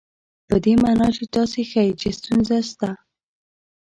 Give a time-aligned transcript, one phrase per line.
[0.47, 2.89] په دې مانا چې تاسې ښيئ چې ستونزه شته.